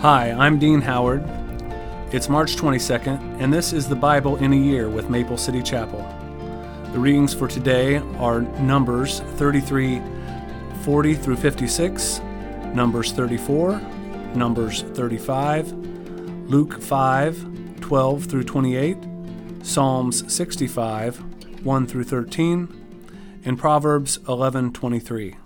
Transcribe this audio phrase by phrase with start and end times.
[0.00, 1.22] Hi, I'm Dean Howard.
[2.10, 6.00] It's March 22nd, and this is the Bible in a Year with Maple City Chapel.
[6.94, 10.00] The readings for today are Numbers 33,
[10.84, 12.18] 40 through 56,
[12.72, 13.78] Numbers 34,
[14.34, 15.70] Numbers 35,
[16.48, 18.96] Luke 5, 12 through 28,
[19.62, 23.02] Psalms 65, 1 through 13,
[23.44, 25.36] and Proverbs 11, 23.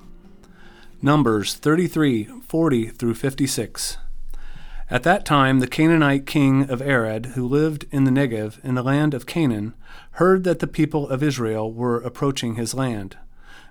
[1.03, 3.97] Numbers 33, 40 through 56.
[4.91, 8.83] At that time, the Canaanite king of Arad, who lived in the Negev, in the
[8.83, 9.73] land of Canaan,
[10.13, 13.17] heard that the people of Israel were approaching his land.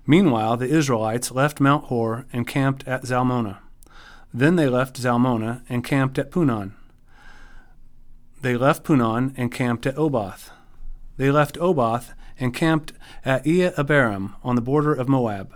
[0.08, 3.60] Meanwhile, the Israelites left Mount Hor and camped at Zalmonah.
[4.34, 6.72] Then they left Zalmonah and camped at Punon.
[8.42, 10.50] They left Punon and camped at Oboth.
[11.18, 12.92] They left Oboth and camped
[13.24, 15.54] at Iye Abarim on the border of Moab.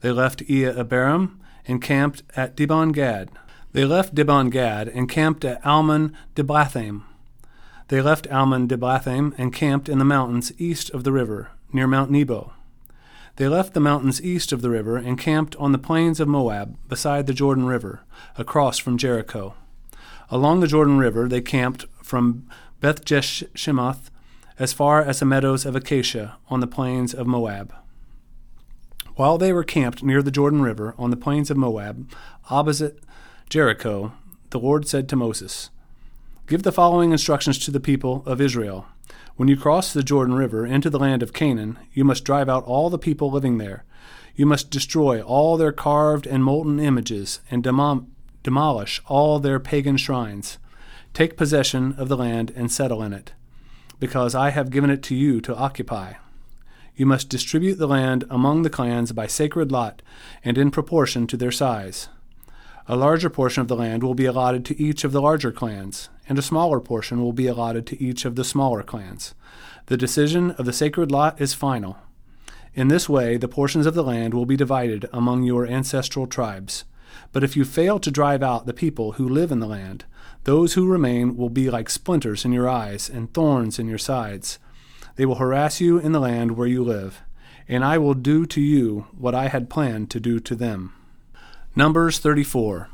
[0.00, 1.32] They left Iye Abarim
[1.68, 3.30] and camped at Dibon Gad.
[3.72, 7.02] They left Dibon Gad and camped at Almon Diblathaim.
[7.88, 12.10] They left Almon Diblathaim and camped in the mountains east of the river, near Mount
[12.10, 12.52] Nebo.
[13.36, 16.76] They left the mountains east of the river and camped on the plains of Moab,
[16.88, 18.00] beside the Jordan River,
[18.36, 19.54] across from Jericho.
[20.30, 22.46] Along the Jordan River they camped from
[22.80, 24.10] Beth Jeshimoth
[24.58, 27.72] as far as the meadows of Acacia on the plains of Moab.
[29.14, 32.10] While they were camped near the Jordan River on the plains of Moab,
[32.50, 32.98] opposite
[33.50, 34.12] Jericho,
[34.50, 35.70] the Lord said to Moses,
[36.46, 38.86] Give the following instructions to the people of Israel.
[39.34, 42.62] When you cross the Jordan River into the land of Canaan, you must drive out
[42.64, 43.82] all the people living there.
[44.36, 47.66] You must destroy all their carved and molten images and
[48.44, 50.58] demolish all their pagan shrines.
[51.12, 53.32] Take possession of the land and settle in it,
[53.98, 56.12] because I have given it to you to occupy.
[56.94, 60.02] You must distribute the land among the clans by sacred lot
[60.44, 62.08] and in proportion to their size.
[62.92, 66.08] A larger portion of the land will be allotted to each of the larger clans,
[66.28, 69.32] and a smaller portion will be allotted to each of the smaller clans.
[69.86, 71.98] The decision of the sacred lot is final.
[72.74, 76.82] In this way, the portions of the land will be divided among your ancestral tribes.
[77.30, 80.04] But if you fail to drive out the people who live in the land,
[80.42, 84.58] those who remain will be like splinters in your eyes and thorns in your sides.
[85.14, 87.22] They will harass you in the land where you live,
[87.68, 90.94] and I will do to you what I had planned to do to them.
[91.76, 92.88] Numbers 34.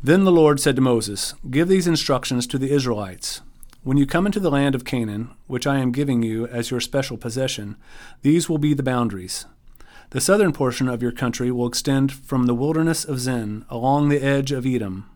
[0.00, 3.40] Then the Lord said to Moses, Give these instructions to the Israelites.
[3.82, 6.78] When you come into the land of Canaan, which I am giving you as your
[6.80, 7.76] special possession,
[8.22, 9.46] these will be the boundaries.
[10.10, 14.22] The southern portion of your country will extend from the wilderness of Zin along the
[14.22, 15.10] edge of Edom.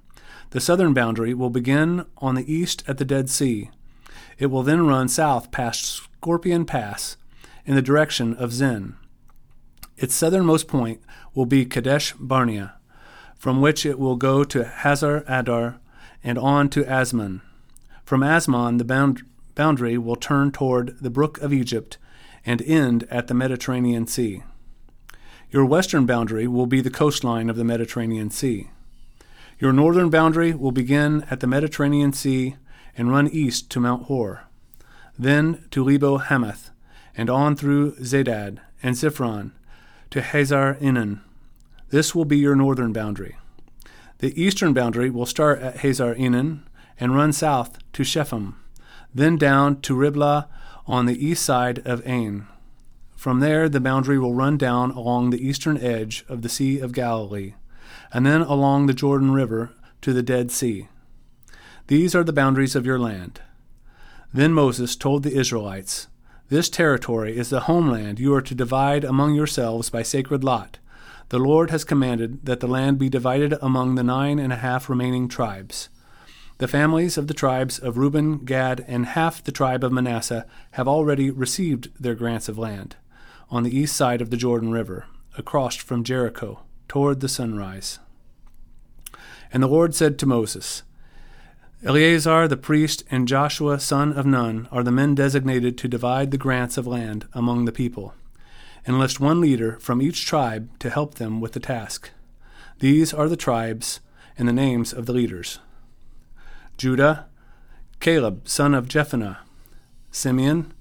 [0.50, 3.70] The southern boundary will begin on the east at the Dead Sea.
[4.40, 7.16] It will then run south past Scorpion Pass
[7.64, 8.96] in the direction of Zin.
[9.96, 11.00] Its southernmost point
[11.34, 12.74] will be Kadesh Barnea,
[13.38, 15.76] from which it will go to Hazar Addar
[16.22, 17.40] and on to Azmon.
[18.04, 19.22] From Azmon, the bound-
[19.54, 21.96] boundary will turn toward the Brook of Egypt
[22.44, 24.42] and end at the Mediterranean Sea.
[25.50, 28.68] Your western boundary will be the coastline of the Mediterranean Sea.
[29.58, 32.56] Your northern boundary will begin at the Mediterranean Sea
[32.98, 34.42] and run east to Mount Hor,
[35.18, 36.70] then to Lebo Hamath,
[37.16, 39.52] and on through Zedad and Ziphron,
[40.10, 41.20] to Hazar Enan.
[41.90, 43.36] This will be your northern boundary.
[44.18, 46.62] The eastern boundary will start at Hazar Enan
[46.98, 48.54] and run south to Shepham,
[49.14, 50.48] then down to Riblah
[50.86, 52.46] on the east side of Ain.
[53.16, 56.92] From there, the boundary will run down along the eastern edge of the Sea of
[56.92, 57.54] Galilee,
[58.12, 59.72] and then along the Jordan River
[60.02, 60.88] to the Dead Sea.
[61.88, 63.40] These are the boundaries of your land.
[64.32, 66.08] Then Moses told the Israelites,
[66.48, 70.78] this territory is the homeland you are to divide among yourselves by sacred lot.
[71.30, 74.88] The Lord has commanded that the land be divided among the nine and a half
[74.88, 75.88] remaining tribes.
[76.58, 80.86] The families of the tribes of Reuben, Gad, and half the tribe of Manasseh have
[80.86, 82.94] already received their grants of land,
[83.50, 87.98] on the east side of the Jordan River, across from Jericho, toward the sunrise.
[89.52, 90.84] And the Lord said to Moses,
[91.84, 96.38] Eleazar the priest and Joshua son of Nun are the men designated to divide the
[96.38, 98.14] grants of land among the people,
[98.88, 102.10] enlist one leader from each tribe to help them with the task.
[102.78, 104.00] These are the tribes
[104.38, 105.58] and the names of the leaders
[106.78, 107.26] Judah,
[108.00, 109.36] Caleb son of Jephunneh,
[110.10, 110.72] Simeon,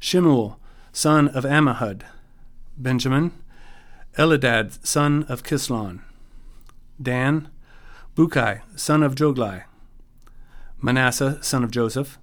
[0.00, 0.60] Shemuel
[0.92, 2.02] son of Ammihud,
[2.76, 3.32] Benjamin,
[4.18, 6.00] Elidad son of Kislon,
[7.00, 7.48] Dan,
[8.14, 9.62] Bukki son of Jogli,
[10.84, 12.18] Manasseh, son of Joseph,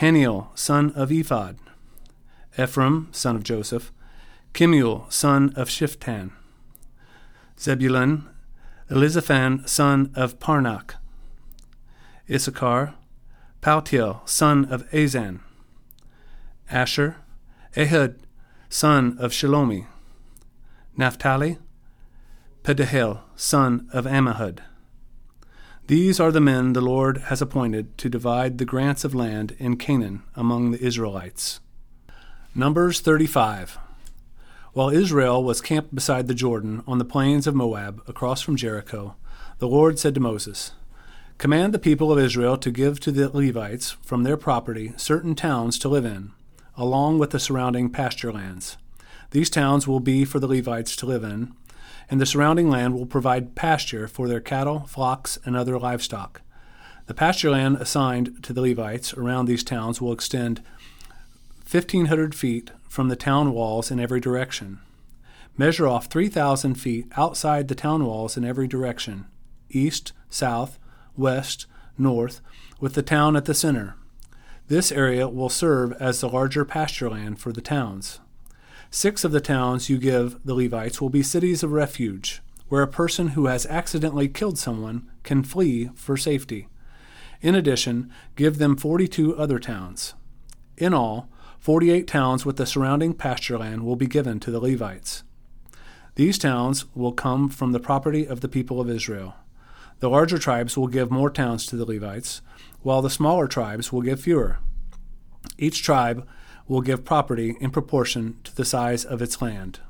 [0.00, 1.58] Hanniel, son of Ephod,
[2.58, 3.92] Ephraim, son of Joseph,
[4.54, 6.32] Kemuel, son of Shiphtan,
[7.58, 8.26] Zebulun,
[8.90, 10.94] Elizaphan, son of Parnach;
[12.28, 12.94] Issachar,
[13.60, 15.40] Paltiel, son of Azzan,
[16.70, 17.16] Asher,
[17.76, 18.18] Ehud,
[18.70, 19.86] son of Shelomi,
[20.96, 21.58] Naphtali,
[22.64, 24.60] Pedahel, son of Ammihud.
[25.90, 29.76] These are the men the Lord has appointed to divide the grants of land in
[29.76, 31.58] Canaan among the Israelites.
[32.54, 33.76] Numbers 35.
[34.72, 39.16] While Israel was camped beside the Jordan on the plains of Moab across from Jericho,
[39.58, 40.70] the Lord said to Moses,
[41.38, 45.76] Command the people of Israel to give to the Levites from their property certain towns
[45.80, 46.30] to live in,
[46.76, 48.76] along with the surrounding pasture lands.
[49.32, 51.52] These towns will be for the Levites to live in,
[52.10, 56.42] and the surrounding land will provide pasture for their cattle, flocks, and other livestock.
[57.06, 60.60] The pasture land assigned to the Levites around these towns will extend
[61.70, 64.80] 1,500 feet from the town walls in every direction.
[65.56, 69.26] Measure off 3,000 feet outside the town walls in every direction
[69.72, 70.80] east, south,
[71.16, 71.66] west,
[71.96, 72.40] north,
[72.80, 73.94] with the town at the center.
[74.66, 78.18] This area will serve as the larger pasture land for the towns.
[78.92, 82.88] Six of the towns you give the Levites will be cities of refuge, where a
[82.88, 86.66] person who has accidentally killed someone can flee for safety.
[87.40, 90.14] In addition, give them 42 other towns.
[90.76, 95.22] In all, 48 towns with the surrounding pasture land will be given to the Levites.
[96.16, 99.34] These towns will come from the property of the people of Israel.
[100.00, 102.42] The larger tribes will give more towns to the Levites,
[102.82, 104.56] while the smaller tribes will give fewer.
[105.58, 106.26] Each tribe
[106.70, 109.80] will give property in proportion to the size of its land.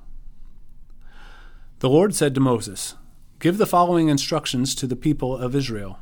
[1.81, 2.94] The Lord said to Moses,
[3.38, 5.99] Give the following instructions to the people of Israel.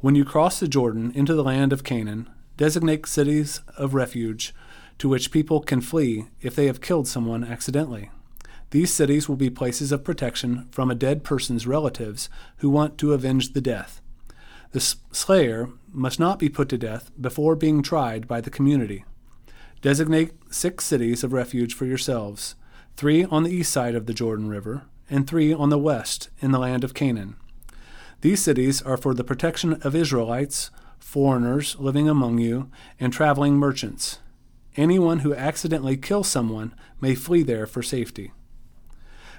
[0.00, 4.54] When you cross the Jordan into the land of Canaan, designate cities of refuge
[4.98, 8.10] to which people can flee if they have killed someone accidentally.
[8.70, 13.12] These cities will be places of protection from a dead person's relatives who want to
[13.12, 14.00] avenge the death.
[14.72, 19.04] The slayer must not be put to death before being tried by the community.
[19.80, 22.56] Designate six cities of refuge for yourselves
[22.96, 26.50] three on the east side of the Jordan River, and three on the west, in
[26.50, 27.36] the land of Canaan.
[28.22, 34.18] These cities are for the protection of Israelites, foreigners living among you, and traveling merchants.
[34.76, 38.32] Anyone who accidentally kills someone may flee there for safety.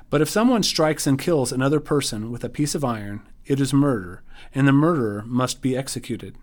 [0.09, 3.73] But if someone strikes and kills another person with a piece of iron, it is
[3.73, 4.23] murder,
[4.55, 6.37] and the murderer must be executed.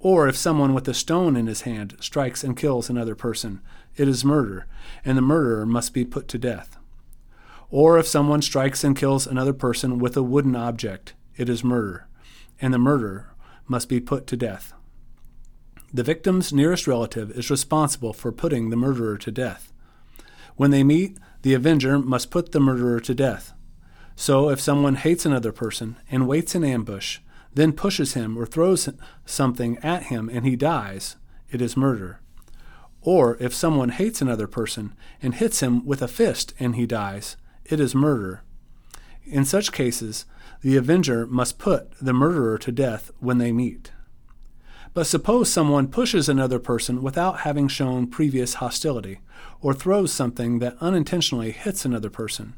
[0.00, 3.60] Or if someone with a stone in his hand strikes and kills another person,
[3.96, 4.66] it is murder,
[5.04, 6.76] and the murderer must be put to death.
[7.70, 12.06] Or if someone strikes and kills another person with a wooden object, it is murder,
[12.60, 13.34] and the murderer
[13.66, 14.72] must be put to death.
[15.92, 19.72] The victim's nearest relative is responsible for putting the murderer to death.
[20.54, 23.52] When they meet, the avenger must put the murderer to death.
[24.14, 27.18] So if someone hates another person and waits in ambush,
[27.58, 28.88] then pushes him or throws
[29.26, 31.16] something at him and he dies,
[31.50, 32.20] it is murder.
[33.00, 37.36] Or if someone hates another person and hits him with a fist and he dies,
[37.64, 38.42] it is murder.
[39.24, 40.24] In such cases,
[40.60, 43.90] the avenger must put the murderer to death when they meet.
[44.94, 49.18] But suppose someone pushes another person without having shown previous hostility,
[49.60, 52.54] or throws something that unintentionally hits another person,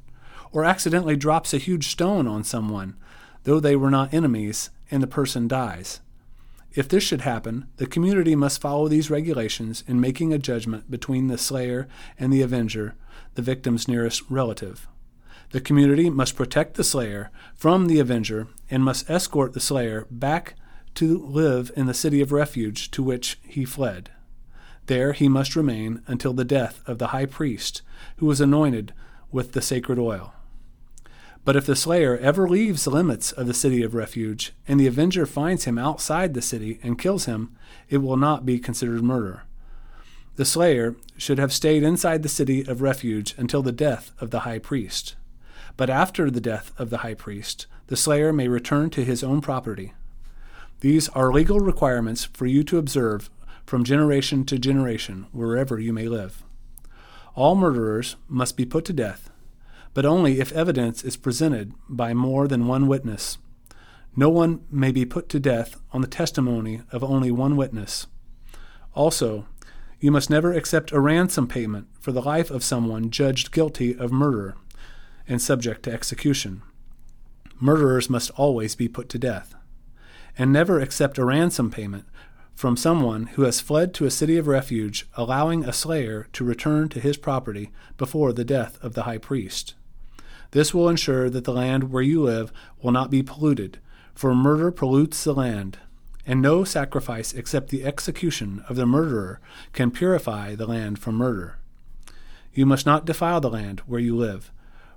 [0.52, 2.96] or accidentally drops a huge stone on someone
[3.44, 6.00] though they were not enemies, and the person dies.
[6.72, 11.26] If this should happen, the community must follow these regulations in making a judgment between
[11.26, 12.94] the slayer and the avenger,
[13.34, 14.86] the victim's nearest relative.
[15.50, 20.54] The community must protect the slayer from the avenger and must escort the slayer back
[20.96, 24.10] to live in the city of refuge to which he fled.
[24.86, 27.82] There he must remain until the death of the high priest,
[28.18, 28.92] who was anointed
[29.32, 30.34] with the sacred oil.
[31.44, 34.86] But if the Slayer ever leaves the limits of the city of refuge, and the
[34.86, 37.52] Avenger finds him outside the city and kills him,
[37.88, 39.44] it will not be considered murder.
[40.36, 44.40] The Slayer should have stayed inside the city of refuge until the death of the
[44.40, 45.16] high priest.
[45.76, 49.40] But after the death of the high priest, the Slayer may return to his own
[49.40, 49.94] property.
[50.80, 53.30] These are legal requirements for you to observe
[53.66, 56.42] from generation to generation, wherever you may live.
[57.34, 59.29] All murderers must be put to death,
[59.92, 63.38] but only if evidence is presented by more than one witness.
[64.14, 68.06] No one may be put to death on the testimony of only one witness.
[68.94, 69.46] Also,
[69.98, 74.12] you must never accept a ransom payment for the life of someone judged guilty of
[74.12, 74.56] murder
[75.28, 76.62] and subject to execution.
[77.60, 79.54] Murderers must always be put to death.
[80.38, 82.06] And never accept a ransom payment
[82.54, 86.88] from someone who has fled to a city of refuge, allowing a slayer to return
[86.90, 89.74] to his property before the death of the high priest.
[90.52, 92.52] This will ensure that the land where you live
[92.82, 93.78] will not be polluted,
[94.14, 95.78] for murder pollutes the land,
[96.26, 99.40] and no sacrifice except the execution of the murderer
[99.72, 101.56] can purify the land from murder.
[102.52, 104.50] You must not defile the land where you live,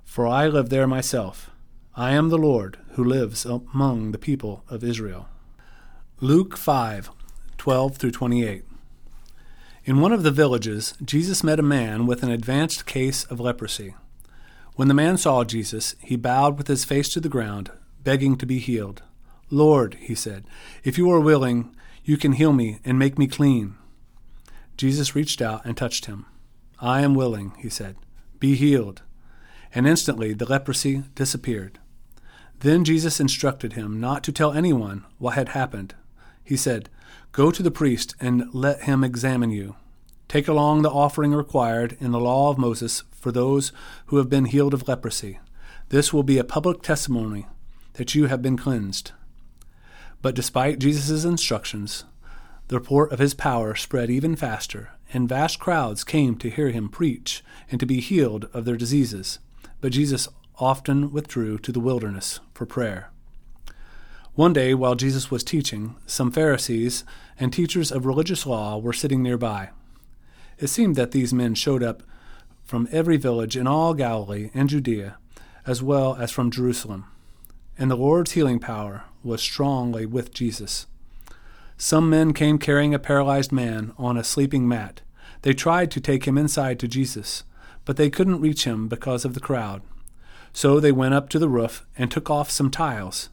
[0.04, 1.50] for I live there myself.
[1.96, 5.28] I am the Lord who lives among the people of Israel.
[6.20, 7.10] Luke 5
[7.58, 8.64] 12 through 28.
[9.84, 13.94] In one of the villages, Jesus met a man with an advanced case of leprosy.
[14.76, 17.70] When the man saw Jesus, he bowed with his face to the ground,
[18.02, 19.02] begging to be healed.
[19.48, 20.46] Lord, he said,
[20.82, 23.76] if you are willing, you can heal me and make me clean.
[24.76, 26.26] Jesus reached out and touched him.
[26.80, 27.94] I am willing, he said.
[28.40, 29.02] Be healed.
[29.72, 31.78] And instantly the leprosy disappeared.
[32.58, 35.94] Then Jesus instructed him not to tell anyone what had happened.
[36.42, 36.90] He said,
[37.32, 39.76] Go to the priest and let him examine you.
[40.34, 43.70] Take along the offering required in the law of Moses for those
[44.06, 45.38] who have been healed of leprosy.
[45.90, 47.46] This will be a public testimony
[47.92, 49.12] that you have been cleansed.
[50.22, 52.02] But despite Jesus' instructions,
[52.66, 56.88] the report of his power spread even faster, and vast crowds came to hear him
[56.88, 59.38] preach and to be healed of their diseases.
[59.80, 60.26] But Jesus
[60.58, 63.12] often withdrew to the wilderness for prayer.
[64.34, 67.04] One day, while Jesus was teaching, some Pharisees
[67.38, 69.68] and teachers of religious law were sitting nearby.
[70.58, 72.02] It seemed that these men showed up
[72.64, 75.18] from every village in all Galilee and Judea,
[75.66, 77.04] as well as from Jerusalem.
[77.78, 80.86] And the Lord's healing power was strongly with Jesus.
[81.76, 85.00] Some men came carrying a paralyzed man on a sleeping mat.
[85.42, 87.44] They tried to take him inside to Jesus,
[87.84, 89.82] but they couldn't reach him because of the crowd.
[90.52, 93.28] So they went up to the roof and took off some tiles.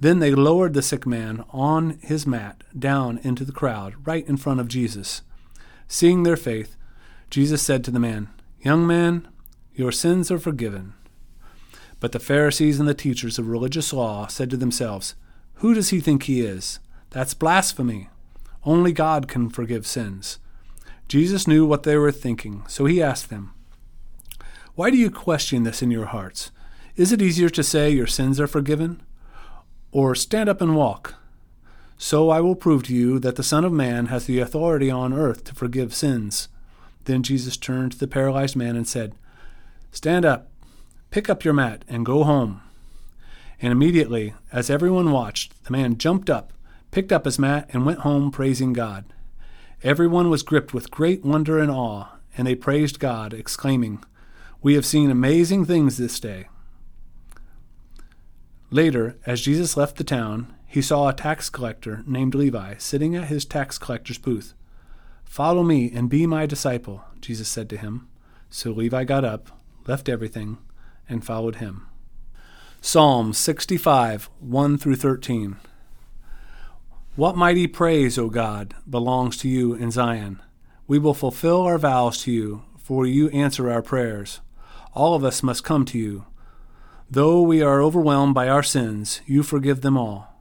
[0.00, 4.36] Then they lowered the sick man on his mat down into the crowd, right in
[4.36, 5.22] front of Jesus.
[5.94, 6.74] Seeing their faith,
[7.30, 8.28] Jesus said to the man,
[8.60, 9.28] Young man,
[9.76, 10.94] your sins are forgiven.
[12.00, 15.14] But the Pharisees and the teachers of religious law said to themselves,
[15.62, 16.80] Who does he think he is?
[17.10, 18.08] That's blasphemy.
[18.64, 20.40] Only God can forgive sins.
[21.06, 23.52] Jesus knew what they were thinking, so he asked them,
[24.74, 26.50] Why do you question this in your hearts?
[26.96, 29.00] Is it easier to say your sins are forgiven?
[29.92, 31.14] Or stand up and walk?
[31.96, 35.12] So I will prove to you that the Son of Man has the authority on
[35.12, 36.48] earth to forgive sins.
[37.04, 39.14] Then Jesus turned to the paralyzed man and said,
[39.92, 40.50] Stand up,
[41.10, 42.62] pick up your mat, and go home.
[43.62, 46.52] And immediately, as everyone watched, the man jumped up,
[46.90, 49.04] picked up his mat, and went home praising God.
[49.82, 54.02] Everyone was gripped with great wonder and awe, and they praised God, exclaiming,
[54.62, 56.48] We have seen amazing things this day.
[58.70, 63.28] Later, as Jesus left the town, he saw a tax collector named Levi sitting at
[63.28, 64.54] his tax collector's booth.
[65.24, 68.08] Follow me and be my disciple, Jesus said to him.
[68.50, 70.58] So Levi got up, left everything,
[71.08, 71.86] and followed him.
[72.80, 75.56] Psalm 65, 1 through 13.
[77.14, 80.42] What mighty praise, O God, belongs to you in Zion.
[80.88, 84.40] We will fulfill our vows to you, for you answer our prayers.
[84.92, 86.24] All of us must come to you.
[87.08, 90.33] Though we are overwhelmed by our sins, you forgive them all.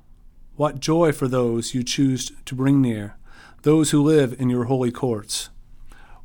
[0.55, 3.15] What joy for those you choose to bring near,
[3.63, 5.49] those who live in your holy courts.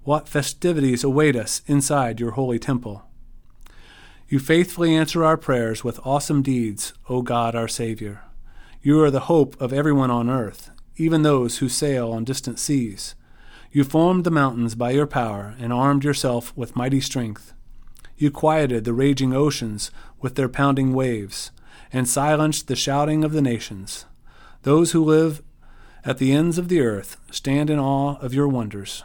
[0.02, 3.04] What festivities await us inside your holy temple.
[4.28, 8.20] You faithfully answer our prayers with awesome deeds, O God our Savior.
[8.82, 13.14] You are the hope of everyone on earth, even those who sail on distant seas.
[13.73, 17.54] You formed the mountains by your power and armed yourself with mighty strength.
[18.18, 21.50] You quieted the raging oceans with their pounding waves,
[21.90, 24.04] and silenced the shouting of the nations.
[24.62, 25.41] Those who live
[26.05, 29.05] at the ends of the earth stand in awe of your wonders.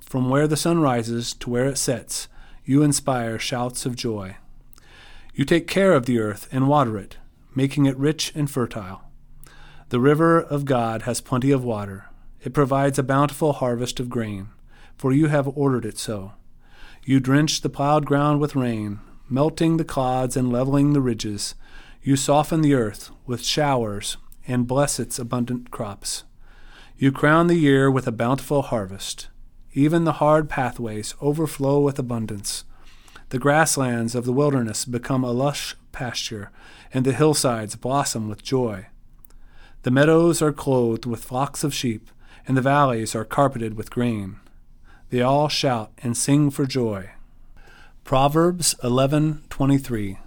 [0.00, 2.26] From where the sun rises to where it sets,
[2.64, 4.36] you inspire shouts of joy.
[5.34, 7.16] You take care of the earth and water it,
[7.54, 9.02] making it rich and fertile.
[9.90, 12.06] The river of God has plenty of water.
[12.42, 14.48] It provides a bountiful harvest of grain,
[14.98, 16.32] for you have ordered it so.
[17.04, 18.98] You drench the plowed ground with rain,
[19.28, 21.54] melting the clods and leveling the ridges.
[22.02, 26.24] You soften the earth with showers and bless its abundant crops.
[26.96, 29.28] You crown the year with a bountiful harvest.
[29.74, 32.64] Even the hard pathways overflow with abundance.
[33.30, 36.50] The grasslands of the wilderness become a lush pasture,
[36.92, 38.86] and the hillsides blossom with joy.
[39.82, 42.10] The meadows are clothed with flocks of sheep,
[42.46, 44.36] and the valleys are carpeted with grain.
[45.10, 47.10] They all shout and sing for joy.
[48.04, 50.18] Proverbs 11:23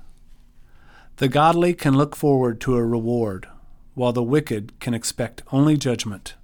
[1.18, 3.48] The godly can look forward to a reward
[3.96, 6.36] while the wicked can expect only judgment.